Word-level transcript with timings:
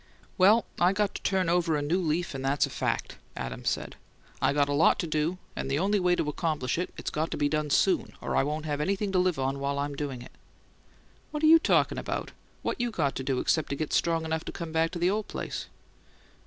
"Well, 0.35 0.65
I 0.79 0.93
got 0.93 1.13
to 1.13 1.21
turn 1.21 1.47
over 1.47 1.75
a 1.77 1.81
new 1.83 1.99
leaf, 2.01 2.33
and 2.33 2.43
that's 2.43 2.65
a 2.65 2.71
fact," 2.71 3.17
Adams 3.37 3.69
said. 3.69 3.97
"I 4.41 4.51
got 4.51 4.67
a 4.67 4.73
lot 4.73 4.97
to 4.97 5.05
do, 5.05 5.37
and 5.55 5.69
the 5.69 5.77
only 5.77 5.99
way 5.99 6.15
to 6.15 6.27
accomplish 6.27 6.79
it, 6.79 6.91
it's 6.97 7.11
got 7.11 7.29
to 7.29 7.37
be 7.37 7.47
done 7.47 7.69
soon, 7.69 8.13
or 8.19 8.35
I 8.35 8.41
won't 8.41 8.65
have 8.65 8.81
anything 8.81 9.11
to 9.11 9.19
live 9.19 9.37
on 9.37 9.59
while 9.59 9.77
I'm 9.77 9.93
doing 9.95 10.23
it." 10.23 10.31
"What 11.29 11.43
you 11.43 11.59
talkin' 11.59 11.99
about? 11.99 12.31
What 12.63 12.81
you 12.81 12.89
got 12.89 13.13
to 13.17 13.23
do 13.23 13.37
except 13.37 13.69
to 13.69 13.75
get 13.75 13.93
strong 13.93 14.25
enough 14.25 14.43
to 14.45 14.51
come 14.51 14.71
back 14.71 14.89
to 14.93 14.97
the 14.97 15.11
old 15.11 15.27
place?" 15.27 15.67